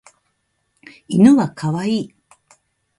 [1.09, 2.15] 犬は可愛い。